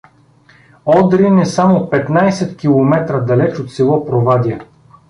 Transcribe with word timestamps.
Одрин 0.93 1.37
е 1.45 1.45
само 1.45 1.87
петнайсет 1.89 2.57
км 2.57 3.19
далеч 3.25 3.59
от 3.59 3.71
село 3.71 4.05
Провадия. 4.05 4.61